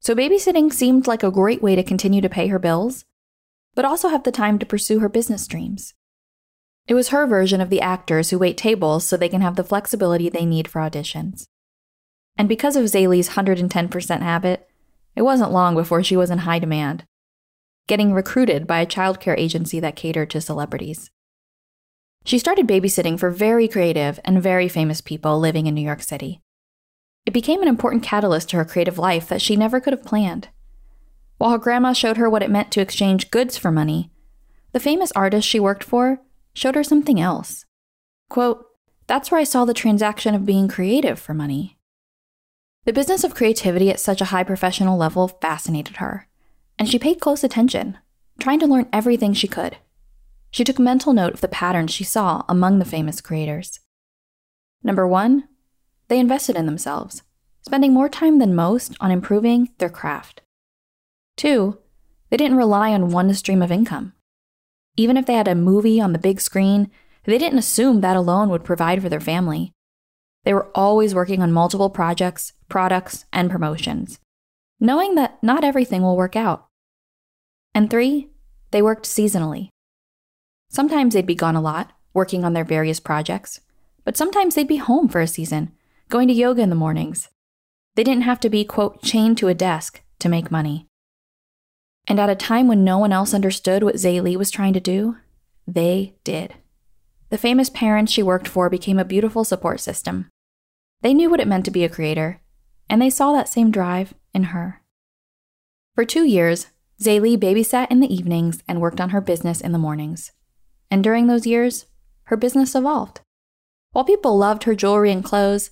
So 0.00 0.14
babysitting 0.14 0.72
seemed 0.72 1.06
like 1.06 1.22
a 1.22 1.30
great 1.30 1.62
way 1.62 1.76
to 1.76 1.82
continue 1.82 2.22
to 2.22 2.28
pay 2.30 2.46
her 2.46 2.58
bills, 2.58 3.04
but 3.74 3.84
also 3.84 4.08
have 4.08 4.22
the 4.22 4.32
time 4.32 4.58
to 4.60 4.66
pursue 4.66 5.00
her 5.00 5.10
business 5.10 5.46
dreams. 5.46 5.92
It 6.86 6.94
was 6.94 7.08
her 7.08 7.26
version 7.26 7.60
of 7.60 7.68
the 7.68 7.82
actors 7.82 8.30
who 8.30 8.38
wait 8.38 8.56
tables 8.56 9.04
so 9.04 9.18
they 9.18 9.28
can 9.28 9.42
have 9.42 9.56
the 9.56 9.62
flexibility 9.62 10.30
they 10.30 10.46
need 10.46 10.68
for 10.68 10.80
auditions. 10.80 11.48
And 12.38 12.48
because 12.48 12.76
of 12.76 12.84
Zaylee's 12.84 13.30
110% 13.30 14.22
habit, 14.22 14.68
it 15.16 15.22
wasn't 15.22 15.50
long 15.50 15.74
before 15.74 16.04
she 16.04 16.16
was 16.16 16.30
in 16.30 16.38
high 16.38 16.60
demand, 16.60 17.04
getting 17.88 18.12
recruited 18.12 18.66
by 18.66 18.78
a 18.78 18.86
childcare 18.86 19.36
agency 19.36 19.80
that 19.80 19.96
catered 19.96 20.30
to 20.30 20.40
celebrities. 20.40 21.10
She 22.24 22.38
started 22.38 22.68
babysitting 22.68 23.18
for 23.18 23.30
very 23.30 23.66
creative 23.66 24.20
and 24.24 24.42
very 24.42 24.68
famous 24.68 25.00
people 25.00 25.40
living 25.40 25.66
in 25.66 25.74
New 25.74 25.82
York 25.82 26.02
City. 26.02 26.40
It 27.26 27.32
became 27.32 27.60
an 27.62 27.68
important 27.68 28.02
catalyst 28.02 28.50
to 28.50 28.56
her 28.58 28.64
creative 28.64 28.98
life 28.98 29.28
that 29.28 29.42
she 29.42 29.56
never 29.56 29.80
could 29.80 29.92
have 29.92 30.04
planned. 30.04 30.48
While 31.38 31.50
her 31.50 31.58
grandma 31.58 31.92
showed 31.92 32.16
her 32.16 32.30
what 32.30 32.42
it 32.42 32.50
meant 32.50 32.70
to 32.72 32.80
exchange 32.80 33.30
goods 33.30 33.56
for 33.56 33.72
money, 33.72 34.10
the 34.72 34.80
famous 34.80 35.10
artist 35.12 35.48
she 35.48 35.58
worked 35.58 35.82
for 35.82 36.20
showed 36.54 36.74
her 36.74 36.84
something 36.84 37.20
else. 37.20 37.64
Quote, 38.28 38.64
That's 39.06 39.30
where 39.30 39.40
I 39.40 39.44
saw 39.44 39.64
the 39.64 39.74
transaction 39.74 40.34
of 40.34 40.46
being 40.46 40.68
creative 40.68 41.18
for 41.18 41.34
money. 41.34 41.77
The 42.88 42.94
business 42.94 43.22
of 43.22 43.34
creativity 43.34 43.90
at 43.90 44.00
such 44.00 44.22
a 44.22 44.32
high 44.32 44.44
professional 44.44 44.96
level 44.96 45.28
fascinated 45.28 45.96
her, 45.96 46.26
and 46.78 46.88
she 46.88 46.98
paid 46.98 47.20
close 47.20 47.44
attention, 47.44 47.98
trying 48.40 48.58
to 48.60 48.66
learn 48.66 48.88
everything 48.94 49.34
she 49.34 49.46
could. 49.46 49.76
She 50.50 50.64
took 50.64 50.78
mental 50.78 51.12
note 51.12 51.34
of 51.34 51.42
the 51.42 51.48
patterns 51.48 51.90
she 51.90 52.02
saw 52.02 52.44
among 52.48 52.78
the 52.78 52.86
famous 52.86 53.20
creators. 53.20 53.80
Number 54.82 55.06
one, 55.06 55.48
they 56.08 56.18
invested 56.18 56.56
in 56.56 56.64
themselves, 56.64 57.22
spending 57.60 57.92
more 57.92 58.08
time 58.08 58.38
than 58.38 58.54
most 58.54 58.96
on 59.00 59.10
improving 59.10 59.68
their 59.76 59.90
craft. 59.90 60.40
Two, 61.36 61.76
they 62.30 62.38
didn't 62.38 62.56
rely 62.56 62.94
on 62.94 63.10
one 63.10 63.34
stream 63.34 63.60
of 63.60 63.70
income. 63.70 64.14
Even 64.96 65.18
if 65.18 65.26
they 65.26 65.34
had 65.34 65.46
a 65.46 65.54
movie 65.54 66.00
on 66.00 66.14
the 66.14 66.18
big 66.18 66.40
screen, 66.40 66.90
they 67.24 67.36
didn't 67.36 67.58
assume 67.58 68.00
that 68.00 68.16
alone 68.16 68.48
would 68.48 68.64
provide 68.64 69.02
for 69.02 69.10
their 69.10 69.20
family. 69.20 69.74
They 70.44 70.54
were 70.54 70.70
always 70.74 71.14
working 71.14 71.42
on 71.42 71.52
multiple 71.52 71.90
projects, 71.90 72.54
products, 72.68 73.24
and 73.32 73.50
promotions, 73.50 74.18
knowing 74.80 75.14
that 75.14 75.42
not 75.42 75.64
everything 75.64 76.02
will 76.02 76.16
work 76.16 76.36
out. 76.36 76.66
And 77.74 77.90
three, 77.90 78.28
they 78.70 78.82
worked 78.82 79.06
seasonally. 79.06 79.68
Sometimes 80.70 81.14
they'd 81.14 81.26
be 81.26 81.34
gone 81.34 81.56
a 81.56 81.60
lot, 81.60 81.92
working 82.12 82.44
on 82.44 82.52
their 82.52 82.64
various 82.64 83.00
projects, 83.00 83.60
but 84.04 84.16
sometimes 84.16 84.54
they'd 84.54 84.68
be 84.68 84.76
home 84.76 85.08
for 85.08 85.20
a 85.20 85.26
season, 85.26 85.72
going 86.08 86.28
to 86.28 86.34
yoga 86.34 86.62
in 86.62 86.70
the 86.70 86.76
mornings. 86.76 87.28
They 87.94 88.04
didn't 88.04 88.22
have 88.22 88.40
to 88.40 88.50
be, 88.50 88.64
quote, 88.64 89.02
chained 89.02 89.38
to 89.38 89.48
a 89.48 89.54
desk 89.54 90.02
to 90.20 90.28
make 90.28 90.50
money. 90.50 90.86
And 92.06 92.18
at 92.18 92.30
a 92.30 92.34
time 92.34 92.68
when 92.68 92.84
no 92.84 92.98
one 92.98 93.12
else 93.12 93.34
understood 93.34 93.82
what 93.82 93.96
Zaylee 93.96 94.36
was 94.36 94.50
trying 94.50 94.72
to 94.72 94.80
do, 94.80 95.16
they 95.66 96.14
did. 96.24 96.54
The 97.30 97.38
famous 97.38 97.68
parents 97.68 98.10
she 98.10 98.22
worked 98.22 98.48
for 98.48 98.70
became 98.70 98.98
a 98.98 99.04
beautiful 99.04 99.44
support 99.44 99.80
system. 99.80 100.30
They 101.02 101.12
knew 101.12 101.28
what 101.28 101.40
it 101.40 101.48
meant 101.48 101.66
to 101.66 101.70
be 101.70 101.84
a 101.84 101.88
creator, 101.88 102.40
and 102.88 103.00
they 103.00 103.10
saw 103.10 103.32
that 103.32 103.48
same 103.48 103.70
drive 103.70 104.14
in 104.34 104.44
her. 104.44 104.82
For 105.94 106.04
two 106.04 106.24
years, 106.24 106.68
Zaylee 107.02 107.36
babysat 107.36 107.90
in 107.90 108.00
the 108.00 108.12
evenings 108.12 108.62
and 108.66 108.80
worked 108.80 109.00
on 109.00 109.10
her 109.10 109.20
business 109.20 109.60
in 109.60 109.72
the 109.72 109.78
mornings. 109.78 110.32
And 110.90 111.04
during 111.04 111.26
those 111.26 111.46
years, 111.46 111.86
her 112.24 112.36
business 112.36 112.74
evolved. 112.74 113.20
While 113.92 114.04
people 114.04 114.36
loved 114.36 114.64
her 114.64 114.74
jewelry 114.74 115.12
and 115.12 115.24
clothes, 115.24 115.70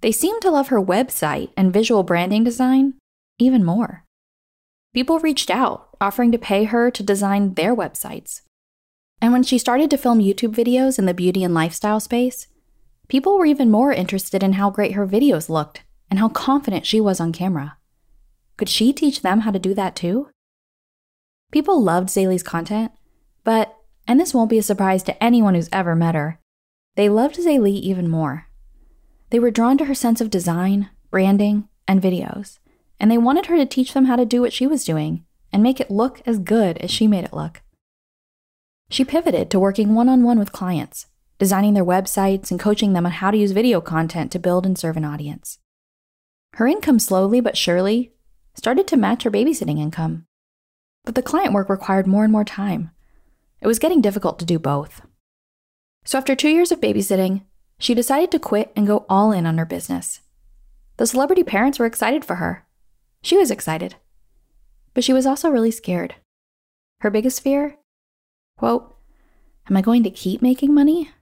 they 0.00 0.12
seemed 0.12 0.42
to 0.42 0.50
love 0.50 0.68
her 0.68 0.80
website 0.80 1.50
and 1.56 1.72
visual 1.72 2.02
branding 2.02 2.44
design 2.44 2.94
even 3.38 3.64
more. 3.64 4.04
People 4.94 5.18
reached 5.18 5.50
out, 5.50 5.96
offering 6.00 6.32
to 6.32 6.38
pay 6.38 6.64
her 6.64 6.90
to 6.90 7.02
design 7.02 7.54
their 7.54 7.74
websites. 7.74 8.42
And 9.20 9.32
when 9.32 9.42
she 9.42 9.58
started 9.58 9.90
to 9.90 9.98
film 9.98 10.20
YouTube 10.20 10.54
videos 10.54 10.98
in 10.98 11.06
the 11.06 11.14
beauty 11.14 11.42
and 11.42 11.52
lifestyle 11.54 12.00
space, 12.00 12.46
people 13.08 13.36
were 13.36 13.46
even 13.46 13.70
more 13.70 13.92
interested 13.92 14.42
in 14.42 14.54
how 14.54 14.70
great 14.70 14.92
her 14.92 15.06
videos 15.06 15.48
looked 15.48 15.82
and 16.10 16.18
how 16.18 16.28
confident 16.28 16.86
she 16.86 17.00
was 17.00 17.20
on 17.20 17.32
camera. 17.32 17.76
Could 18.56 18.68
she 18.68 18.92
teach 18.92 19.22
them 19.22 19.40
how 19.40 19.50
to 19.50 19.58
do 19.58 19.74
that 19.74 19.94
too? 19.94 20.28
People 21.50 21.82
loved 21.82 22.08
Zaylee's 22.08 22.42
content, 22.42 22.92
but, 23.44 23.76
and 24.06 24.18
this 24.18 24.34
won't 24.34 24.50
be 24.50 24.58
a 24.58 24.62
surprise 24.62 25.02
to 25.04 25.22
anyone 25.22 25.54
who's 25.54 25.68
ever 25.72 25.94
met 25.94 26.14
her, 26.14 26.38
they 26.98 27.08
loved 27.08 27.36
Zaylee 27.36 27.80
even 27.80 28.08
more. 28.08 28.48
They 29.30 29.38
were 29.38 29.52
drawn 29.52 29.78
to 29.78 29.84
her 29.84 29.94
sense 29.94 30.20
of 30.20 30.30
design, 30.30 30.90
branding, 31.12 31.68
and 31.86 32.02
videos, 32.02 32.58
and 32.98 33.08
they 33.08 33.16
wanted 33.16 33.46
her 33.46 33.56
to 33.56 33.66
teach 33.66 33.92
them 33.92 34.06
how 34.06 34.16
to 34.16 34.24
do 34.24 34.40
what 34.40 34.52
she 34.52 34.66
was 34.66 34.84
doing 34.84 35.24
and 35.52 35.62
make 35.62 35.78
it 35.78 35.92
look 35.92 36.20
as 36.26 36.40
good 36.40 36.76
as 36.78 36.90
she 36.90 37.06
made 37.06 37.24
it 37.24 37.32
look. 37.32 37.62
She 38.90 39.04
pivoted 39.04 39.48
to 39.50 39.60
working 39.60 39.94
one 39.94 40.08
on 40.08 40.24
one 40.24 40.40
with 40.40 40.50
clients, 40.50 41.06
designing 41.38 41.74
their 41.74 41.84
websites 41.84 42.50
and 42.50 42.58
coaching 42.58 42.94
them 42.94 43.06
on 43.06 43.12
how 43.12 43.30
to 43.30 43.38
use 43.38 43.52
video 43.52 43.80
content 43.80 44.32
to 44.32 44.40
build 44.40 44.66
and 44.66 44.76
serve 44.76 44.96
an 44.96 45.04
audience. 45.04 45.60
Her 46.58 46.66
income 46.66 46.98
slowly 46.98 47.40
but 47.40 47.56
surely 47.56 48.14
started 48.56 48.88
to 48.88 48.96
match 48.96 49.22
her 49.22 49.30
babysitting 49.30 49.78
income. 49.78 50.26
But 51.04 51.14
the 51.14 51.22
client 51.22 51.52
work 51.52 51.68
required 51.68 52.08
more 52.08 52.24
and 52.24 52.32
more 52.32 52.42
time. 52.42 52.90
It 53.60 53.68
was 53.68 53.78
getting 53.78 54.00
difficult 54.00 54.40
to 54.40 54.44
do 54.44 54.58
both. 54.58 55.02
So 56.04 56.18
after 56.18 56.34
two 56.34 56.48
years 56.48 56.72
of 56.72 56.80
babysitting, 56.80 57.44
she 57.78 57.94
decided 57.94 58.32
to 58.32 58.40
quit 58.40 58.72
and 58.74 58.88
go 58.88 59.06
all 59.08 59.30
in 59.30 59.46
on 59.46 59.56
her 59.56 59.64
business. 59.64 60.22
The 60.96 61.06
celebrity 61.06 61.44
parents 61.44 61.78
were 61.78 61.86
excited 61.86 62.24
for 62.24 62.34
her. 62.34 62.66
She 63.22 63.36
was 63.36 63.52
excited. 63.52 63.94
But 64.94 65.04
she 65.04 65.12
was 65.12 65.26
also 65.26 65.50
really 65.50 65.70
scared. 65.70 66.16
Her 67.02 67.10
biggest 67.10 67.40
fear? 67.40 67.76
Quote, 68.56 68.96
Am 69.70 69.76
I 69.76 69.80
going 69.80 70.02
to 70.02 70.10
keep 70.10 70.42
making 70.42 70.74
money? 70.74 71.12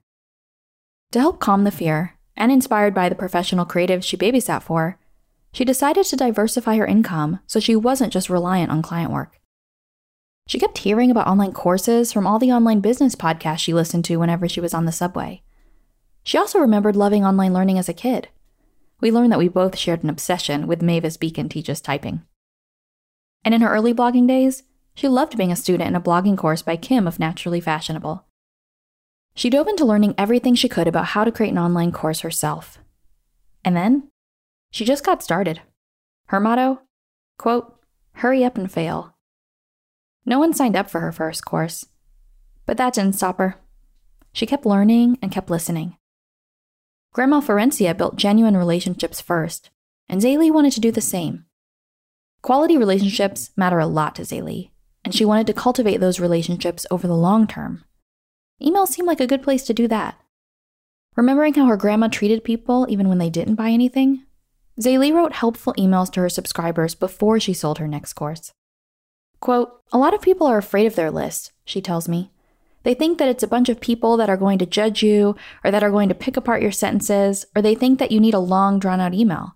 To 1.12 1.20
help 1.20 1.40
calm 1.40 1.64
the 1.64 1.70
fear, 1.70 2.14
and 2.38 2.50
inspired 2.50 2.94
by 2.94 3.10
the 3.10 3.14
professional 3.14 3.66
creatives 3.66 4.04
she 4.04 4.16
babysat 4.16 4.62
for, 4.62 4.98
she 5.56 5.64
decided 5.64 6.04
to 6.04 6.16
diversify 6.16 6.76
her 6.76 6.84
income 6.84 7.40
so 7.46 7.58
she 7.58 7.74
wasn't 7.74 8.12
just 8.12 8.28
reliant 8.28 8.70
on 8.70 8.82
client 8.82 9.10
work. 9.10 9.40
She 10.46 10.58
kept 10.58 10.76
hearing 10.76 11.10
about 11.10 11.26
online 11.26 11.54
courses 11.54 12.12
from 12.12 12.26
all 12.26 12.38
the 12.38 12.52
online 12.52 12.80
business 12.80 13.14
podcasts 13.14 13.60
she 13.60 13.72
listened 13.72 14.04
to 14.04 14.18
whenever 14.18 14.50
she 14.50 14.60
was 14.60 14.74
on 14.74 14.84
the 14.84 14.92
subway. 14.92 15.42
She 16.24 16.36
also 16.36 16.58
remembered 16.58 16.94
loving 16.94 17.24
online 17.24 17.54
learning 17.54 17.78
as 17.78 17.88
a 17.88 17.94
kid. 17.94 18.28
We 19.00 19.10
learned 19.10 19.32
that 19.32 19.38
we 19.38 19.48
both 19.48 19.78
shared 19.78 20.04
an 20.04 20.10
obsession 20.10 20.66
with 20.66 20.82
Mavis 20.82 21.16
Beacon 21.16 21.48
teaches 21.48 21.80
typing. 21.80 22.20
And 23.42 23.54
in 23.54 23.62
her 23.62 23.70
early 23.70 23.94
blogging 23.94 24.28
days, 24.28 24.62
she 24.94 25.08
loved 25.08 25.38
being 25.38 25.52
a 25.52 25.56
student 25.56 25.88
in 25.88 25.96
a 25.96 26.02
blogging 26.02 26.36
course 26.36 26.60
by 26.60 26.76
Kim 26.76 27.06
of 27.06 27.18
Naturally 27.18 27.62
Fashionable. 27.62 28.26
She 29.34 29.48
dove 29.48 29.68
into 29.68 29.86
learning 29.86 30.16
everything 30.18 30.54
she 30.54 30.68
could 30.68 30.86
about 30.86 31.06
how 31.06 31.24
to 31.24 31.32
create 31.32 31.52
an 31.52 31.58
online 31.58 31.92
course 31.92 32.20
herself. 32.20 32.78
And 33.64 33.74
then 33.74 34.10
she 34.76 34.84
just 34.84 35.06
got 35.06 35.22
started. 35.22 35.62
Her 36.26 36.38
motto, 36.38 36.82
quote, 37.38 37.80
hurry 38.12 38.44
up 38.44 38.58
and 38.58 38.70
fail. 38.70 39.14
No 40.26 40.38
one 40.38 40.52
signed 40.52 40.76
up 40.76 40.90
for 40.90 41.00
her 41.00 41.12
first 41.12 41.46
course, 41.46 41.86
but 42.66 42.76
that 42.76 42.92
didn't 42.92 43.14
stop 43.14 43.38
her. 43.38 43.54
She 44.34 44.44
kept 44.44 44.66
learning 44.66 45.18
and 45.22 45.32
kept 45.32 45.48
listening. 45.48 45.96
Grandma 47.14 47.40
Florencia 47.40 47.96
built 47.96 48.16
genuine 48.16 48.54
relationships 48.54 49.18
first, 49.18 49.70
and 50.10 50.20
Zaylee 50.20 50.52
wanted 50.52 50.74
to 50.74 50.80
do 50.80 50.92
the 50.92 51.00
same. 51.00 51.46
Quality 52.42 52.76
relationships 52.76 53.52
matter 53.56 53.78
a 53.78 53.86
lot 53.86 54.14
to 54.16 54.22
Zaylee, 54.24 54.72
and 55.06 55.14
she 55.14 55.24
wanted 55.24 55.46
to 55.46 55.54
cultivate 55.54 56.00
those 56.00 56.20
relationships 56.20 56.84
over 56.90 57.06
the 57.06 57.16
long 57.16 57.46
term. 57.46 57.82
Email 58.60 58.84
seemed 58.84 59.08
like 59.08 59.20
a 59.20 59.26
good 59.26 59.42
place 59.42 59.62
to 59.62 59.72
do 59.72 59.88
that. 59.88 60.20
Remembering 61.16 61.54
how 61.54 61.64
her 61.64 61.78
grandma 61.78 62.08
treated 62.08 62.44
people 62.44 62.84
even 62.90 63.08
when 63.08 63.16
they 63.16 63.30
didn't 63.30 63.54
buy 63.54 63.70
anything, 63.70 64.25
Zaylee 64.80 65.12
wrote 65.12 65.32
helpful 65.32 65.74
emails 65.78 66.12
to 66.12 66.20
her 66.20 66.28
subscribers 66.28 66.94
before 66.94 67.40
she 67.40 67.54
sold 67.54 67.78
her 67.78 67.88
next 67.88 68.12
course. 68.12 68.52
Quote, 69.40 69.80
A 69.92 69.98
lot 69.98 70.14
of 70.14 70.20
people 70.20 70.46
are 70.46 70.58
afraid 70.58 70.86
of 70.86 70.96
their 70.96 71.10
list, 71.10 71.52
she 71.64 71.80
tells 71.80 72.08
me. 72.08 72.30
They 72.82 72.94
think 72.94 73.18
that 73.18 73.28
it's 73.28 73.42
a 73.42 73.48
bunch 73.48 73.68
of 73.68 73.80
people 73.80 74.16
that 74.16 74.28
are 74.28 74.36
going 74.36 74.58
to 74.58 74.66
judge 74.66 75.02
you, 75.02 75.34
or 75.64 75.70
that 75.70 75.82
are 75.82 75.90
going 75.90 76.08
to 76.08 76.14
pick 76.14 76.36
apart 76.36 76.62
your 76.62 76.72
sentences, 76.72 77.46
or 77.54 77.62
they 77.62 77.74
think 77.74 77.98
that 77.98 78.12
you 78.12 78.20
need 78.20 78.34
a 78.34 78.38
long, 78.38 78.78
drawn 78.78 79.00
out 79.00 79.14
email. 79.14 79.54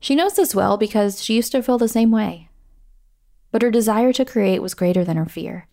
She 0.00 0.14
knows 0.14 0.34
this 0.34 0.54
well 0.54 0.76
because 0.76 1.22
she 1.22 1.36
used 1.36 1.52
to 1.52 1.62
feel 1.62 1.78
the 1.78 1.86
same 1.86 2.10
way. 2.10 2.48
But 3.52 3.62
her 3.62 3.70
desire 3.70 4.12
to 4.14 4.24
create 4.24 4.60
was 4.60 4.74
greater 4.74 5.04
than 5.04 5.16
her 5.16 5.26
fear, 5.26 5.68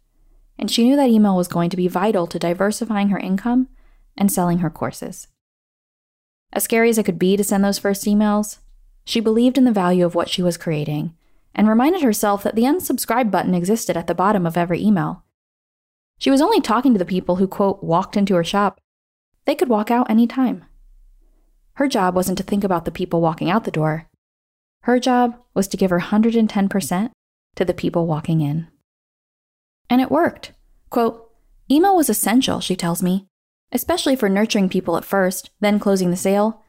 and 0.59 0.69
she 0.69 0.83
knew 0.83 0.95
that 0.97 1.09
email 1.09 1.35
was 1.35 1.47
going 1.47 1.69
to 1.71 1.77
be 1.77 1.87
vital 1.87 2.27
to 2.27 2.37
diversifying 2.37 3.09
her 3.09 3.17
income 3.17 3.69
and 4.15 4.31
selling 4.31 4.59
her 4.59 4.69
courses. 4.69 5.27
As 6.53 6.63
scary 6.63 6.89
as 6.89 6.97
it 6.97 7.05
could 7.05 7.19
be 7.19 7.37
to 7.37 7.43
send 7.43 7.63
those 7.63 7.79
first 7.79 8.05
emails, 8.05 8.59
she 9.05 9.19
believed 9.19 9.57
in 9.57 9.63
the 9.63 9.71
value 9.71 10.05
of 10.05 10.15
what 10.15 10.29
she 10.29 10.43
was 10.43 10.57
creating 10.57 11.15
and 11.53 11.67
reminded 11.67 12.01
herself 12.01 12.43
that 12.43 12.55
the 12.55 12.63
unsubscribe 12.63 13.31
button 13.31 13.53
existed 13.53 13.97
at 13.97 14.07
the 14.07 14.15
bottom 14.15 14.45
of 14.45 14.57
every 14.57 14.81
email. 14.81 15.23
She 16.17 16.29
was 16.29 16.41
only 16.41 16.61
talking 16.61 16.93
to 16.93 16.99
the 16.99 17.05
people 17.05 17.37
who, 17.37 17.47
quote, 17.47 17.83
walked 17.83 18.15
into 18.15 18.35
her 18.35 18.43
shop. 18.43 18.79
They 19.45 19.55
could 19.55 19.69
walk 19.69 19.89
out 19.89 20.09
any 20.09 20.27
time. 20.27 20.65
Her 21.73 21.87
job 21.87 22.15
wasn't 22.15 22.37
to 22.37 22.43
think 22.43 22.63
about 22.63 22.85
the 22.85 22.91
people 22.91 23.21
walking 23.21 23.49
out 23.49 23.63
the 23.63 23.71
door. 23.71 24.07
Her 24.83 24.99
job 24.99 25.35
was 25.53 25.67
to 25.69 25.77
give 25.77 25.89
her 25.89 25.99
110% 25.99 27.11
to 27.55 27.65
the 27.65 27.73
people 27.73 28.07
walking 28.07 28.41
in. 28.41 28.67
And 29.89 29.99
it 29.99 30.11
worked. 30.11 30.53
Quote, 30.89 31.29
email 31.69 31.95
was 31.95 32.09
essential, 32.09 32.59
she 32.59 32.75
tells 32.75 33.01
me, 33.01 33.25
especially 33.71 34.15
for 34.15 34.29
nurturing 34.29 34.69
people 34.69 34.97
at 34.97 35.05
first, 35.05 35.49
then 35.59 35.79
closing 35.79 36.11
the 36.11 36.17
sale. 36.17 36.63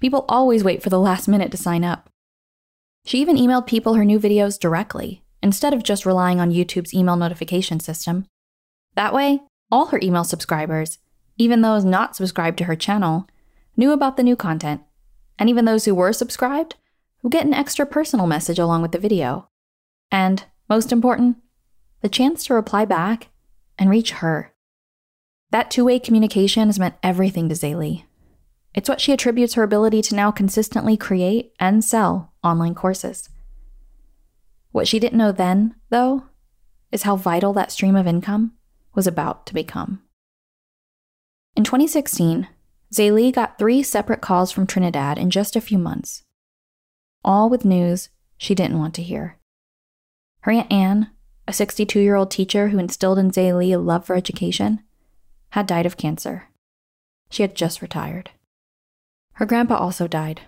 People 0.00 0.24
always 0.28 0.64
wait 0.64 0.82
for 0.82 0.90
the 0.90 1.00
last 1.00 1.28
minute 1.28 1.50
to 1.50 1.56
sign 1.56 1.84
up. 1.84 2.10
She 3.04 3.20
even 3.20 3.36
emailed 3.36 3.66
people 3.66 3.94
her 3.94 4.04
new 4.04 4.18
videos 4.18 4.58
directly, 4.58 5.22
instead 5.42 5.72
of 5.72 5.82
just 5.82 6.06
relying 6.06 6.40
on 6.40 6.50
YouTube's 6.50 6.92
email 6.92 7.16
notification 7.16 7.78
system. 7.80 8.26
That 8.94 9.14
way, 9.14 9.42
all 9.70 9.86
her 9.86 10.00
email 10.02 10.24
subscribers, 10.24 10.98
even 11.36 11.60
those 11.60 11.84
not 11.84 12.16
subscribed 12.16 12.58
to 12.58 12.64
her 12.64 12.76
channel, 12.76 13.28
knew 13.76 13.92
about 13.92 14.16
the 14.16 14.22
new 14.22 14.36
content, 14.36 14.80
and 15.38 15.48
even 15.48 15.66
those 15.66 15.84
who 15.84 15.94
were 15.94 16.12
subscribed 16.12 16.76
would 17.22 17.32
get 17.32 17.46
an 17.46 17.54
extra 17.54 17.84
personal 17.84 18.26
message 18.26 18.58
along 18.58 18.82
with 18.82 18.92
the 18.92 18.98
video. 18.98 19.48
And, 20.10 20.44
most 20.68 20.92
important, 20.92 21.36
the 22.00 22.08
chance 22.08 22.44
to 22.46 22.54
reply 22.54 22.84
back 22.84 23.28
and 23.78 23.90
reach 23.90 24.12
her. 24.12 24.52
That 25.56 25.70
two 25.70 25.86
way 25.86 25.98
communication 25.98 26.68
has 26.68 26.78
meant 26.78 26.96
everything 27.02 27.48
to 27.48 27.54
Zaylee. 27.54 28.04
It's 28.74 28.90
what 28.90 29.00
she 29.00 29.14
attributes 29.14 29.54
her 29.54 29.62
ability 29.62 30.02
to 30.02 30.14
now 30.14 30.30
consistently 30.30 30.98
create 30.98 31.54
and 31.58 31.82
sell 31.82 32.34
online 32.44 32.74
courses. 32.74 33.30
What 34.72 34.86
she 34.86 34.98
didn't 34.98 35.16
know 35.16 35.32
then, 35.32 35.74
though, 35.88 36.24
is 36.92 37.04
how 37.04 37.16
vital 37.16 37.54
that 37.54 37.72
stream 37.72 37.96
of 37.96 38.06
income 38.06 38.52
was 38.94 39.06
about 39.06 39.46
to 39.46 39.54
become. 39.54 40.02
In 41.56 41.64
2016, 41.64 42.48
Zaylee 42.94 43.32
got 43.32 43.56
three 43.56 43.82
separate 43.82 44.20
calls 44.20 44.52
from 44.52 44.66
Trinidad 44.66 45.16
in 45.16 45.30
just 45.30 45.56
a 45.56 45.62
few 45.62 45.78
months, 45.78 46.22
all 47.24 47.48
with 47.48 47.64
news 47.64 48.10
she 48.36 48.54
didn't 48.54 48.78
want 48.78 48.92
to 48.96 49.02
hear. 49.02 49.38
Her 50.40 50.52
Aunt 50.52 50.70
Anne, 50.70 51.10
a 51.48 51.54
62 51.54 51.98
year 51.98 52.14
old 52.14 52.30
teacher 52.30 52.68
who 52.68 52.78
instilled 52.78 53.18
in 53.18 53.30
Zaylee 53.30 53.72
a 53.72 53.78
love 53.78 54.04
for 54.04 54.16
education, 54.16 54.82
had 55.50 55.66
died 55.66 55.86
of 55.86 55.96
cancer. 55.96 56.48
She 57.30 57.42
had 57.42 57.54
just 57.54 57.82
retired. 57.82 58.30
Her 59.34 59.46
grandpa 59.46 59.76
also 59.76 60.06
died, 60.06 60.42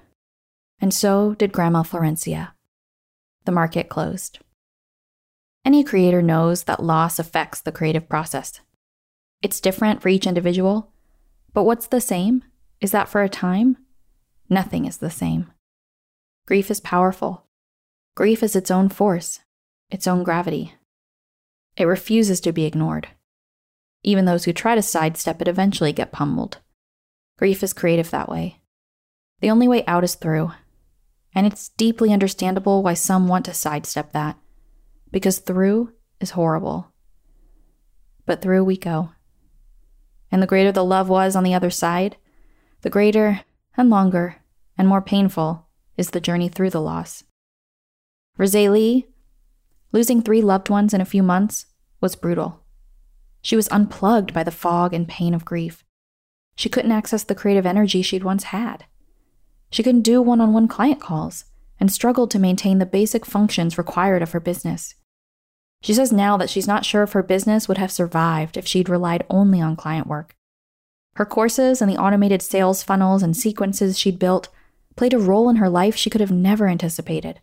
and 0.81 0.95
so 0.95 1.35
did 1.35 1.53
Grandma 1.53 1.83
Florencia. 1.83 2.53
The 3.45 3.53
market 3.53 3.89
closed. 3.89 4.39
Any 5.65 5.85
creator 5.85 6.23
knows 6.23 6.65
that 6.65 6.83
loss 6.83 7.19
affects 7.19 7.61
the 7.61 7.73
creative 7.73 8.09
process. 8.09 8.61
It's 9.43 9.61
different 9.61 10.01
for 10.01 10.09
each 10.09 10.27
individual, 10.27 10.93
but 11.53 11.65
what's 11.65 11.87
the 11.87 12.01
same 12.01 12.45
is 12.81 12.93
that 12.93 13.09
for 13.09 13.23
a 13.23 13.29
time, 13.29 13.77
nothing 14.49 14.85
is 14.85 14.99
the 14.99 15.11
same. 15.11 15.53
Grief 16.47 16.71
is 16.71 16.81
powerful. 16.81 17.45
Grief 18.15 18.43
is 18.43 18.57
its 18.57 18.71
own 18.71 18.89
force, 18.89 19.41
its 19.91 20.07
own 20.07 20.23
gravity. 20.23 20.75
It 21.77 21.85
refuses 21.85 22.41
to 22.41 22.53
be 22.53 22.65
ignored. 22.65 23.09
Even 24.03 24.25
those 24.25 24.45
who 24.45 24.53
try 24.53 24.75
to 24.75 24.83
sidestep 24.83 25.43
it 25.43 25.49
eventually 25.49 25.93
get 25.93 26.13
pummeled. 26.13 26.59
Grief 27.37 27.63
is 27.63 27.73
creative 27.73 28.11
that 28.11 28.29
way. 28.29 28.61
The 29.41 29.51
only 29.51 29.69
way 29.69 29.85
out 29.87 30.05
is 30.05 30.15
through. 30.15 30.53
And 31.35 31.47
it's 31.47 31.69
deeply 31.71 32.13
understandable 32.13 32.83
why 32.83 32.95
some 32.95 33.29
want 33.29 33.45
to 33.45 33.55
sidestep 33.55 34.13
that, 34.13 34.37
because 35.13 35.39
through 35.39 35.93
is 36.21 36.31
horrible. 36.31 36.93
But 38.27 38.43
through 38.43 38.65
we 38.65 38.77
go. 38.77 39.11
And 40.31 40.43
the 40.43 40.47
greater 40.47 40.73
the 40.73 40.85
love 40.85 41.09
was 41.09 41.37
on 41.37 41.45
the 41.45 41.55
other 41.55 41.71
side, 41.71 42.17
the 42.83 42.91
greater 42.91 43.41
and 43.77 43.91
longer 43.91 44.37
and 44.77 44.89
more 44.89 45.03
painful 45.03 45.67
is 45.97 46.11
the 46.11 46.21
journey 46.21 46.49
through 46.49 46.71
the 46.71 46.81
loss. 46.81 47.25
Zaylee, 48.39 49.07
losing 49.93 50.23
three 50.23 50.43
loved 50.43 50.71
ones 50.71 50.95
in 50.95 51.01
a 51.01 51.07
few 51.07 51.23
months 51.23 51.67
was 52.01 52.15
brutal. 52.15 52.65
She 53.43 53.57
was 53.57 53.69
unplugged 53.69 54.33
by 54.33 54.45
the 54.45 54.51
fog 54.51 54.93
and 54.93 55.09
pain 55.09 55.35
of 55.35 55.45
grief. 55.45 55.85
She 56.57 56.69
couldn't 56.69 56.93
access 56.93 57.23
the 57.23 57.35
creative 57.35 57.67
energy 57.67 58.03
she'd 58.03 58.25
once 58.25 58.45
had. 58.45 58.85
She 59.71 59.83
couldn't 59.83 60.03
do 60.03 60.21
one 60.21 60.41
on 60.41 60.53
one 60.53 60.69
client 60.69 61.01
calls 61.01 61.45
and 61.79 61.93
struggled 61.93 62.31
to 62.33 62.39
maintain 62.39 62.79
the 62.79 62.87
basic 62.87 63.25
functions 63.25 63.79
required 63.79 64.23
of 64.23 64.33
her 64.33 64.41
business. 64.41 64.95
She 65.81 65.95
says 65.95 66.13
now 66.13 66.37
that 66.37 66.51
she's 66.51 66.67
not 66.67 66.85
sure 66.85 67.05
if 67.05 67.13
her 67.13 67.23
business 67.23 67.69
would 67.69 67.79
have 67.79 67.93
survived 67.93 68.57
if 68.57 68.67
she'd 68.67 68.89
relied 68.89 69.25
only 69.31 69.61
on 69.61 69.77
client 69.77 70.07
work. 70.07 70.35
Her 71.15 71.27
courses 71.27 71.81
and 71.81 71.91
the 71.91 71.97
automated 71.97 72.43
sales 72.43 72.83
funnels 72.83 73.23
and 73.23 73.37
sequences 73.37 73.99
she'd 73.99 74.19
built 74.19 74.49
played 74.97 75.15
a 75.15 75.19
role 75.19 75.49
in 75.49 75.57
her 75.57 75.69
life 75.69 75.95
she 75.95 76.11
could 76.11 76.21
have 76.21 76.33
never 76.33 76.67
anticipated. 76.67 77.41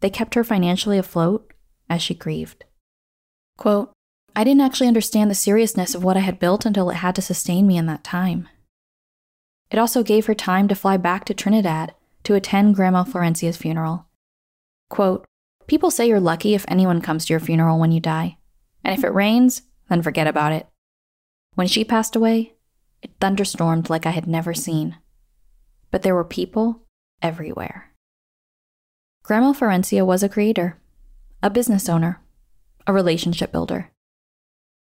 They 0.00 0.10
kept 0.10 0.34
her 0.34 0.44
financially 0.44 0.98
afloat 0.98 1.52
as 1.88 2.02
she 2.02 2.14
grieved. 2.14 2.64
Quote, 3.56 3.92
I 4.34 4.44
didn't 4.44 4.62
actually 4.62 4.88
understand 4.88 5.30
the 5.30 5.34
seriousness 5.34 5.94
of 5.94 6.02
what 6.02 6.16
I 6.16 6.20
had 6.20 6.38
built 6.38 6.64
until 6.64 6.88
it 6.90 6.94
had 6.94 7.14
to 7.16 7.22
sustain 7.22 7.66
me 7.66 7.76
in 7.76 7.86
that 7.86 8.04
time. 8.04 8.48
It 9.70 9.78
also 9.78 10.02
gave 10.02 10.26
her 10.26 10.34
time 10.34 10.68
to 10.68 10.74
fly 10.74 10.96
back 10.96 11.24
to 11.26 11.34
Trinidad 11.34 11.94
to 12.24 12.34
attend 12.34 12.74
Grandma 12.74 13.04
Florencia's 13.04 13.56
funeral. 13.56 14.06
Quote, 14.88 15.26
People 15.66 15.90
say 15.90 16.08
you're 16.08 16.20
lucky 16.20 16.54
if 16.54 16.64
anyone 16.68 17.00
comes 17.00 17.26
to 17.26 17.32
your 17.32 17.40
funeral 17.40 17.78
when 17.78 17.92
you 17.92 18.00
die. 18.00 18.36
And 18.84 18.96
if 18.96 19.04
it 19.04 19.14
rains, 19.14 19.62
then 19.88 20.02
forget 20.02 20.26
about 20.26 20.52
it. 20.52 20.66
When 21.54 21.66
she 21.66 21.84
passed 21.84 22.16
away, 22.16 22.54
it 23.02 23.10
thunderstormed 23.20 23.90
like 23.90 24.06
I 24.06 24.10
had 24.10 24.26
never 24.26 24.54
seen. 24.54 24.96
But 25.90 26.02
there 26.02 26.14
were 26.14 26.24
people 26.24 26.82
everywhere. 27.20 27.92
Grandma 29.22 29.52
Florencia 29.52 30.04
was 30.04 30.22
a 30.22 30.28
creator, 30.28 30.78
a 31.42 31.50
business 31.50 31.88
owner, 31.88 32.20
a 32.86 32.92
relationship 32.92 33.52
builder. 33.52 33.90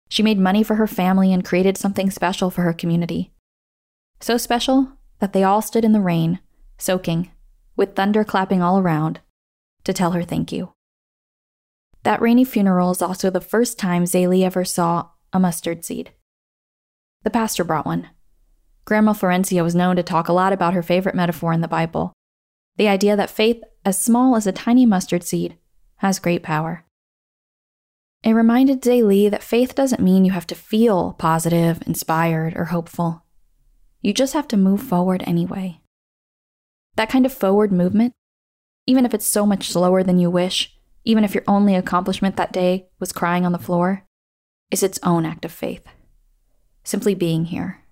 She 0.10 0.24
made 0.24 0.40
money 0.40 0.64
for 0.64 0.76
her 0.76 0.88
family 0.88 1.32
and 1.32 1.46
created 1.46 1.78
something 1.78 2.10
special 2.10 2.50
for 2.50 2.64
her 2.64 2.74
community. 2.74 3.32
So 4.20 4.38
special 4.38 4.94
that 5.20 5.34
they 5.34 5.44
all 5.44 5.62
stood 5.62 5.86
in 5.86 5.92
the 5.92 6.02
rain, 6.02 6.40
soaking, 6.78 7.32
with 7.76 7.96
thunder 7.96 8.24
clapping 8.24 8.62
all 8.62 8.80
around, 8.80 9.22
to 9.84 9.94
tell 9.94 10.12
her 10.12 10.24
thank 10.24 10.52
you. 10.52 10.74
That 12.04 12.22
rainy 12.22 12.44
funeral 12.44 12.92
is 12.92 13.02
also 13.02 13.30
the 13.30 13.42
first 13.42 13.78
time 13.78 14.06
Zaylee 14.06 14.44
ever 14.44 14.66
saw 14.66 15.10
a 15.32 15.40
mustard 15.40 15.86
seed. 15.86 16.12
The 17.24 17.30
pastor 17.30 17.64
brought 17.64 17.86
one. 17.86 18.10
Grandma 18.86 19.14
Florencia 19.14 19.64
was 19.64 19.76
known 19.76 19.96
to 19.98 20.04
talk 20.04 20.28
a 20.28 20.34
lot 20.34 20.54
about 20.54 20.74
her 20.74 20.82
favorite 20.82 21.16
metaphor 21.16 21.54
in 21.54 21.62
the 21.62 21.68
Bible 21.68 22.14
the 22.80 22.88
idea 22.88 23.18
that 23.18 23.30
faith, 23.30 23.62
as 23.84 24.00
small 24.00 24.38
as 24.38 24.48
a 24.48 24.54
tiny 24.54 24.86
mustard 24.86 25.22
seed, 25.22 25.58
has 25.98 26.18
great 26.18 26.44
power. 26.44 26.86
It 28.24 28.34
reminded 28.34 28.82
Zaylee 28.82 29.32
that 29.32 29.44
faith 29.44 29.76
doesn't 29.76 30.02
mean 30.02 30.26
you 30.26 30.32
have 30.32 30.48
to 30.48 30.56
feel 30.56 31.14
positive, 31.14 31.82
inspired, 31.88 32.56
or 32.58 32.66
hopeful. 32.66 33.24
You 34.02 34.14
just 34.14 34.34
have 34.34 34.48
to 34.50 34.58
move 34.58 34.82
forward 34.82 35.24
anyway. 35.26 35.80
That 36.96 37.10
kind 37.10 37.26
of 37.26 37.34
forward 37.34 37.72
movement, 37.72 38.14
even 38.86 39.06
if 39.06 39.14
it's 39.14 39.26
so 39.26 39.46
much 39.46 39.70
slower 39.70 40.04
than 40.04 40.20
you 40.20 40.30
wish, 40.30 40.78
even 41.06 41.24
if 41.24 41.34
your 41.34 41.46
only 41.48 41.76
accomplishment 41.76 42.36
that 42.36 42.52
day 42.52 42.88
was 43.00 43.14
crying 43.14 43.46
on 43.46 43.54
the 43.54 43.58
floor, 43.58 44.06
is 44.70 44.84
its 44.84 45.00
own 45.02 45.26
act 45.26 45.46
of 45.46 45.52
faith. 45.52 45.86
Simply 46.84 47.16
being 47.16 47.46
here, 47.46 47.86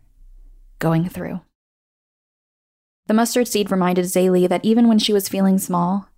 going 0.79 1.07
through. 1.07 1.41
The 3.07 3.13
mustard 3.13 3.47
seed 3.47 3.71
reminded 3.71 4.05
Zaylee 4.05 4.49
that 4.49 4.65
even 4.65 4.89
when 4.89 4.99
she 4.99 5.13
was 5.13 5.29
feeling 5.29 5.57
small, 5.57 6.09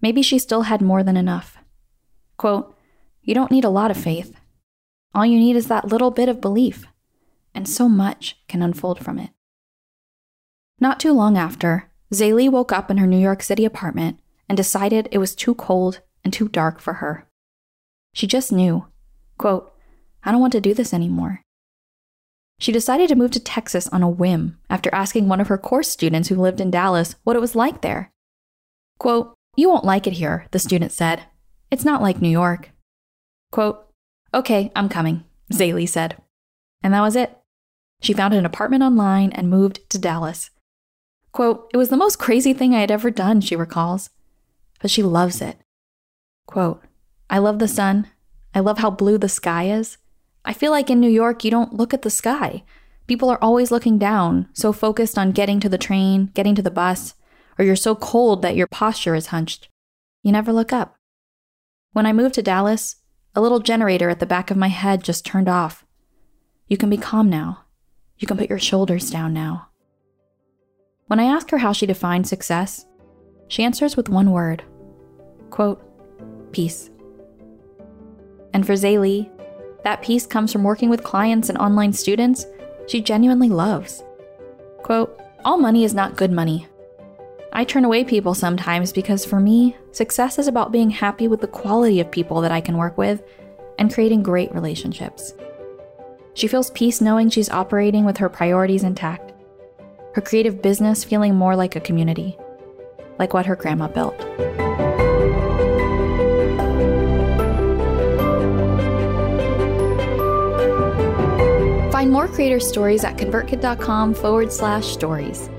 maybe 0.00 0.22
she 0.22 0.40
still 0.40 0.62
had 0.62 0.82
more 0.82 1.04
than 1.04 1.16
enough. 1.16 1.58
Quote, 2.36 2.76
You 3.22 3.34
don't 3.34 3.50
need 3.50 3.64
a 3.64 3.70
lot 3.70 3.90
of 3.90 3.96
faith. 3.96 4.34
All 5.14 5.26
you 5.26 5.38
need 5.38 5.56
is 5.56 5.68
that 5.68 5.88
little 5.88 6.10
bit 6.10 6.28
of 6.28 6.40
belief, 6.40 6.86
and 7.54 7.68
so 7.68 7.88
much 7.88 8.38
can 8.48 8.62
unfold 8.62 8.98
from 8.98 9.18
it. 9.18 9.30
Not 10.80 10.98
too 10.98 11.12
long 11.12 11.36
after, 11.36 11.90
Zaylee 12.12 12.50
woke 12.50 12.72
up 12.72 12.90
in 12.90 12.96
her 12.96 13.06
New 13.06 13.18
York 13.18 13.42
City 13.42 13.64
apartment 13.64 14.18
and 14.48 14.56
decided 14.56 15.08
it 15.10 15.18
was 15.18 15.34
too 15.34 15.54
cold 15.54 16.00
and 16.24 16.32
too 16.32 16.48
dark 16.48 16.80
for 16.80 16.94
her. 16.94 17.26
She 18.14 18.26
just 18.26 18.52
knew, 18.52 18.86
quote, 19.38 19.72
I 20.24 20.32
don't 20.32 20.40
want 20.40 20.52
to 20.52 20.60
do 20.60 20.74
this 20.74 20.92
anymore. 20.92 21.40
She 22.58 22.72
decided 22.72 23.08
to 23.08 23.16
move 23.16 23.30
to 23.32 23.40
Texas 23.40 23.88
on 23.88 24.02
a 24.02 24.08
whim 24.08 24.58
after 24.68 24.92
asking 24.94 25.28
one 25.28 25.40
of 25.40 25.48
her 25.48 25.58
course 25.58 25.88
students 25.88 26.28
who 26.28 26.36
lived 26.36 26.60
in 26.60 26.70
Dallas 26.70 27.14
what 27.24 27.36
it 27.36 27.40
was 27.40 27.56
like 27.56 27.80
there. 27.80 28.10
Quote, 28.98 29.34
You 29.56 29.68
won't 29.68 29.84
like 29.84 30.06
it 30.06 30.14
here, 30.14 30.46
the 30.50 30.58
student 30.58 30.92
said. 30.92 31.24
It's 31.70 31.84
not 31.84 32.02
like 32.02 32.20
New 32.20 32.28
York. 32.28 32.71
Quote, 33.52 33.86
Okay, 34.34 34.72
I'm 34.74 34.88
coming, 34.88 35.24
Zaylee 35.52 35.88
said. 35.88 36.16
And 36.82 36.92
that 36.92 37.02
was 37.02 37.14
it. 37.14 37.38
She 38.00 38.14
found 38.14 38.34
an 38.34 38.46
apartment 38.46 38.82
online 38.82 39.30
and 39.30 39.48
moved 39.48 39.88
to 39.90 39.98
Dallas. 39.98 40.50
Quote, 41.30 41.70
It 41.72 41.76
was 41.76 41.90
the 41.90 41.96
most 41.96 42.18
crazy 42.18 42.52
thing 42.52 42.74
I 42.74 42.80
had 42.80 42.90
ever 42.90 43.10
done, 43.10 43.40
she 43.40 43.54
recalls. 43.54 44.10
But 44.80 44.90
she 44.90 45.02
loves 45.02 45.40
it. 45.40 45.58
Quote, 46.46 46.82
I 47.30 47.38
love 47.38 47.60
the 47.60 47.68
sun. 47.68 48.08
I 48.54 48.60
love 48.60 48.78
how 48.78 48.90
blue 48.90 49.18
the 49.18 49.28
sky 49.28 49.68
is. 49.70 49.98
I 50.44 50.54
feel 50.54 50.72
like 50.72 50.90
in 50.90 50.98
New 50.98 51.10
York, 51.10 51.44
you 51.44 51.50
don't 51.50 51.74
look 51.74 51.94
at 51.94 52.02
the 52.02 52.10
sky. 52.10 52.64
People 53.06 53.30
are 53.30 53.42
always 53.42 53.70
looking 53.70 53.98
down, 53.98 54.48
so 54.54 54.72
focused 54.72 55.18
on 55.18 55.32
getting 55.32 55.60
to 55.60 55.68
the 55.68 55.78
train, 55.78 56.30
getting 56.34 56.54
to 56.54 56.62
the 56.62 56.70
bus, 56.70 57.14
or 57.58 57.64
you're 57.64 57.76
so 57.76 57.94
cold 57.94 58.42
that 58.42 58.56
your 58.56 58.66
posture 58.66 59.14
is 59.14 59.26
hunched. 59.26 59.68
You 60.22 60.32
never 60.32 60.52
look 60.52 60.72
up. 60.72 60.96
When 61.92 62.06
I 62.06 62.12
moved 62.12 62.34
to 62.36 62.42
Dallas, 62.42 62.96
a 63.34 63.40
little 63.40 63.60
generator 63.60 64.10
at 64.10 64.20
the 64.20 64.26
back 64.26 64.50
of 64.50 64.56
my 64.56 64.68
head 64.68 65.02
just 65.02 65.24
turned 65.24 65.48
off. 65.48 65.84
You 66.68 66.76
can 66.76 66.90
be 66.90 66.96
calm 66.96 67.30
now. 67.30 67.64
You 68.18 68.26
can 68.26 68.36
put 68.36 68.50
your 68.50 68.58
shoulders 68.58 69.10
down 69.10 69.32
now. 69.32 69.68
When 71.06 71.18
I 71.18 71.24
ask 71.24 71.50
her 71.50 71.58
how 71.58 71.72
she 71.72 71.86
defines 71.86 72.28
success, 72.28 72.86
she 73.48 73.64
answers 73.64 73.96
with 73.96 74.08
one 74.08 74.30
word 74.30 74.62
quote, 75.50 75.82
peace. 76.52 76.88
And 78.54 78.66
for 78.66 78.72
Zaylee, 78.72 79.30
that 79.84 80.02
peace 80.02 80.26
comes 80.26 80.52
from 80.52 80.62
working 80.62 80.88
with 80.88 81.02
clients 81.02 81.48
and 81.48 81.58
online 81.58 81.92
students 81.92 82.46
she 82.86 83.00
genuinely 83.00 83.48
loves. 83.48 84.02
Quote, 84.82 85.20
All 85.44 85.58
money 85.58 85.84
is 85.84 85.94
not 85.94 86.16
good 86.16 86.32
money. 86.32 86.66
I 87.54 87.64
turn 87.64 87.84
away 87.84 88.02
people 88.02 88.32
sometimes 88.32 88.92
because 88.92 89.26
for 89.26 89.38
me, 89.38 89.76
success 89.90 90.38
is 90.38 90.46
about 90.46 90.72
being 90.72 90.88
happy 90.88 91.28
with 91.28 91.42
the 91.42 91.46
quality 91.46 92.00
of 92.00 92.10
people 92.10 92.40
that 92.40 92.50
I 92.50 92.62
can 92.62 92.78
work 92.78 92.96
with 92.96 93.22
and 93.78 93.92
creating 93.92 94.22
great 94.22 94.54
relationships. 94.54 95.34
She 96.32 96.48
feels 96.48 96.70
peace 96.70 97.02
knowing 97.02 97.28
she's 97.28 97.50
operating 97.50 98.06
with 98.06 98.16
her 98.16 98.30
priorities 98.30 98.84
intact, 98.84 99.34
her 100.14 100.22
creative 100.22 100.62
business 100.62 101.04
feeling 101.04 101.34
more 101.34 101.54
like 101.54 101.76
a 101.76 101.80
community, 101.80 102.38
like 103.18 103.34
what 103.34 103.44
her 103.44 103.56
grandma 103.56 103.86
built. 103.86 104.18
Find 111.92 112.10
more 112.10 112.28
creator 112.28 112.60
stories 112.60 113.04
at 113.04 113.18
convertkit.com 113.18 114.14
forward 114.14 114.50
slash 114.50 114.86
stories. 114.86 115.50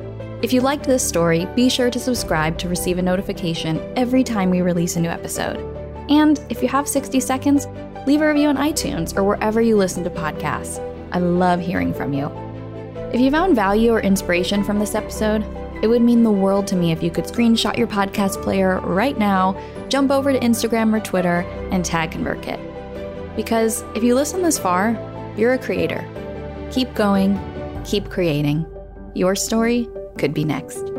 If 0.44 0.52
you 0.52 0.60
liked 0.60 0.84
this 0.84 1.08
story, 1.08 1.48
be 1.56 1.70
sure 1.70 1.90
to 1.90 1.98
subscribe 1.98 2.58
to 2.58 2.68
receive 2.68 2.98
a 2.98 3.02
notification 3.02 3.80
every 3.96 4.26
time 4.26 4.50
we 4.50 4.60
release 4.60 4.98
a 4.98 5.00
new 5.00 5.08
episode. 5.08 5.56
And 6.10 6.38
if 6.50 6.62
you 6.62 6.68
have 6.68 6.86
60 6.86 7.22
seconds, 7.22 7.66
leave 8.06 8.22
a 8.22 8.28
review 8.28 8.50
on 8.50 8.58
iTunes 8.58 9.16
or 9.16 9.24
wherever 9.24 9.62
you 9.62 9.78
listen 9.78 10.04
to 10.04 10.10
podcasts. 10.10 10.84
I 11.14 11.20
love 11.20 11.62
hearing 11.62 11.94
from 11.94 12.12
you. 12.12 12.26
If 13.14 13.22
you 13.22 13.32
found 13.32 13.56
value 13.56 13.94
or 13.94 14.02
inspiration 14.02 14.66
from 14.66 14.80
this 14.80 14.96
episode, 14.96 15.46
it 15.82 15.88
would 15.88 16.02
mean 16.02 16.24
the 16.24 16.32
world 16.32 16.68
to 16.68 16.76
me 16.76 16.92
if 16.92 17.02
you 17.02 17.10
could 17.10 17.24
screenshot 17.24 17.78
your 17.78 17.88
podcast 17.88 18.44
player 18.44 18.82
right 18.82 19.18
now, 19.18 19.58
jump 19.88 20.12
over 20.12 20.34
to 20.34 20.40
Instagram 20.40 20.94
or 20.94 21.00
Twitter, 21.00 21.46
and 21.72 21.86
tag 21.86 22.12
ConvertKit. 22.12 23.38
Because 23.38 23.86
if 23.96 24.04
you 24.04 24.14
listen 24.14 24.42
this 24.42 24.60
far, 24.60 24.90
you're 25.38 25.54
a 25.54 25.58
creator 25.58 26.06
Keep 26.74 26.96
going, 26.96 27.40
keep 27.86 28.10
creating. 28.10 28.66
Your 29.16 29.36
story 29.36 29.88
could 30.18 30.34
be 30.34 30.46
next. 30.46 30.93